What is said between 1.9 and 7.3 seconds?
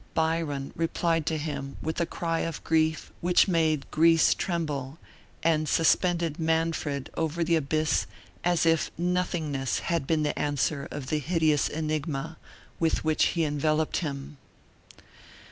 a cry of grief which made Greece tremble, and suspended "Manfred"